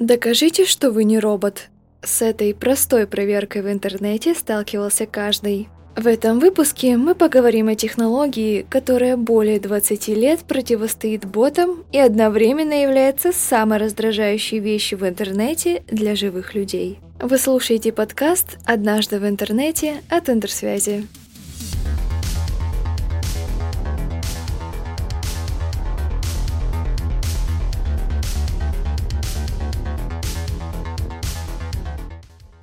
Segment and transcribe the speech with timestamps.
[0.00, 1.68] Докажите, что вы не робот.
[2.02, 5.68] С этой простой проверкой в интернете сталкивался каждый.
[5.94, 12.80] В этом выпуске мы поговорим о технологии, которая более 20 лет противостоит ботам и одновременно
[12.80, 16.98] является самой раздражающей вещью в интернете для живых людей.
[17.20, 21.06] Вы слушаете подкаст «Однажды в интернете» от Интерсвязи.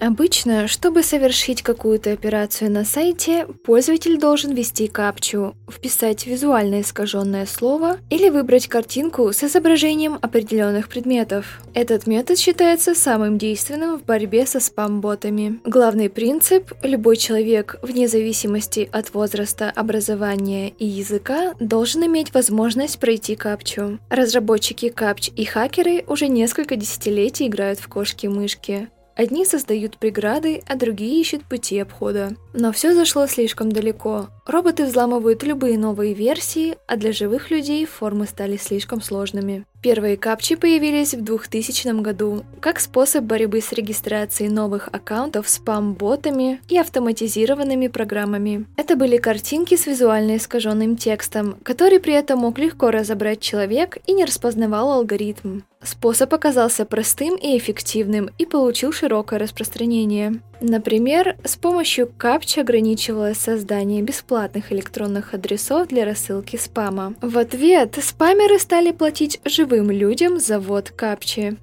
[0.07, 7.97] Обычно, чтобы совершить какую-то операцию на сайте, пользователь должен ввести капчу, вписать визуально искаженное слово
[8.09, 11.59] или выбрать картинку с изображением определенных предметов.
[11.73, 15.59] Этот метод считается самым действенным в борьбе со спам-ботами.
[15.65, 23.35] Главный принцип– любой человек, вне зависимости от возраста, образования и языка, должен иметь возможность пройти
[23.35, 23.99] капчу.
[24.09, 28.87] Разработчики капч и хакеры уже несколько десятилетий играют в кошки-мышки.
[29.17, 32.35] Одни создают преграды, а другие ищут пути обхода.
[32.53, 34.29] Но все зашло слишком далеко.
[34.47, 39.65] Роботы взламывают любые новые версии, а для живых людей формы стали слишком сложными.
[39.81, 46.77] Первые капчи появились в 2000 году как способ борьбы с регистрацией новых аккаунтов спам-ботами и
[46.77, 48.65] автоматизированными программами.
[48.77, 54.13] Это были картинки с визуально искаженным текстом, который при этом мог легко разобрать человек и
[54.13, 55.61] не распознавал алгоритм.
[55.83, 60.41] Способ оказался простым и эффективным и получил широкое распространение.
[60.59, 64.36] Например, с помощью капчи ограничивалось создание бесплатных
[64.71, 67.13] электронных адресов для рассылки спама.
[67.21, 71.57] В ответ спамеры стали платить живым людям за ввод капчи.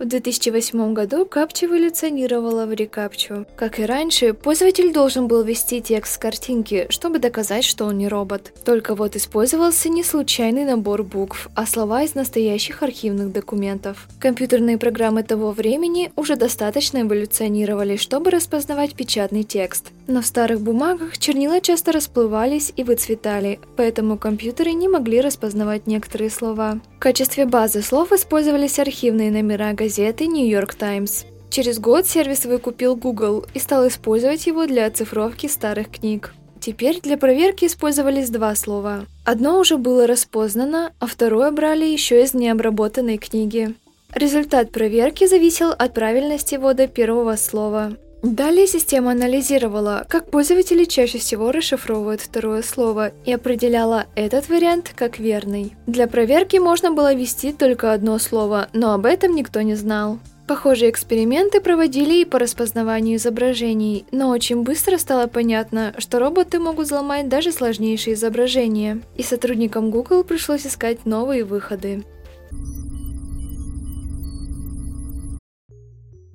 [0.00, 3.44] В 2008 году капча эволюционировала в рекапчу.
[3.54, 8.08] Как и раньше, пользователь должен был ввести текст с картинки, чтобы доказать, что он не
[8.08, 8.50] робот.
[8.64, 14.08] Только вот использовался не случайный набор букв, а слова из настоящих архивных документов.
[14.18, 19.92] Компьютерные программы того времени уже достаточно эволюционировали, чтобы распознавать печатный текст.
[20.10, 26.30] Но в старых бумагах чернила часто расплывались и выцветали, поэтому компьютеры не могли распознавать некоторые
[26.30, 26.80] слова.
[26.96, 31.26] В качестве базы слов использовались архивные номера газеты New York Times.
[31.48, 36.34] Через год сервис выкупил Google и стал использовать его для оцифровки старых книг.
[36.58, 39.06] Теперь для проверки использовались два слова.
[39.24, 43.76] Одно уже было распознано, а второе брали еще из необработанной книги.
[44.12, 47.92] Результат проверки зависел от правильности ввода первого слова.
[48.22, 55.18] Далее система анализировала, как пользователи чаще всего расшифровывают второе слово и определяла этот вариант как
[55.18, 55.74] верный.
[55.86, 60.18] Для проверки можно было ввести только одно слово, но об этом никто не знал.
[60.46, 66.86] Похожие эксперименты проводили и по распознаванию изображений, но очень быстро стало понятно, что роботы могут
[66.86, 72.02] взломать даже сложнейшие изображения, и сотрудникам Google пришлось искать новые выходы.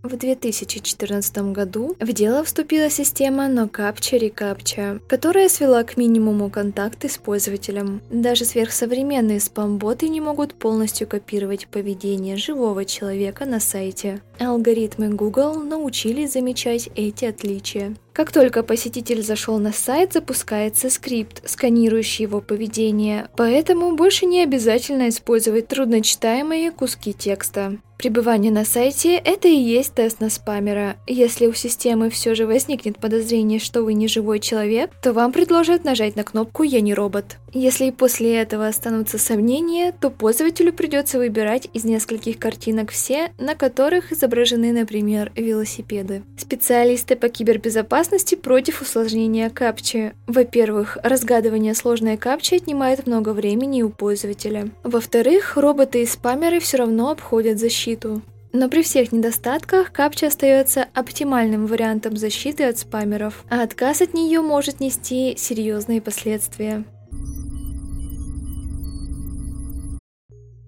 [0.06, 7.18] В 2014 году в дело вступила система NoCaptcha ReCaptcha, которая свела к минимуму контакты с
[7.18, 8.04] пользователем.
[8.12, 14.22] Даже сверхсовременные спам-боты не могут полностью копировать поведение живого человека на сайте.
[14.38, 17.96] Алгоритмы Google научились замечать эти отличия.
[18.14, 25.10] Как только посетитель зашел на сайт, запускается скрипт, сканирующий его поведение, поэтому больше не обязательно
[25.10, 27.78] использовать трудночитаемые куски текста.
[27.98, 30.98] Пребывание на сайте– это и есть тест на спамера.
[31.08, 35.86] Если у системы все же возникнет подозрение, что вы не живой человек, то вам предложат
[35.86, 37.38] нажать на кнопку «Я не робот».
[37.58, 43.56] Если и после этого останутся сомнения, то пользователю придется выбирать из нескольких картинок все, на
[43.56, 46.24] которых изображены, например, велосипеды.
[46.38, 50.12] Специалисты по кибербезопасности против усложнения капчи.
[50.28, 54.68] Во-первых, разгадывание сложной капчи отнимает много времени у пользователя.
[54.84, 58.22] Во-вторых, роботы и спамеры все равно обходят защиту.
[58.54, 64.42] Но при всех недостатках капча остается оптимальным вариантом защиты от спамеров, а отказ от нее
[64.42, 66.86] может нести серьезные последствия.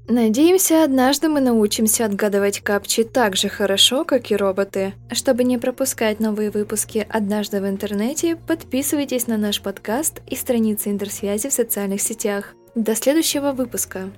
[0.10, 4.94] Надеемся, однажды мы научимся отгадывать капчи так же хорошо, как и роботы.
[5.12, 11.50] Чтобы не пропускать новые выпуски «Однажды в интернете», подписывайтесь на наш подкаст и страницы интерсвязи
[11.50, 12.54] в социальных сетях.
[12.74, 14.10] До следующего выпуска!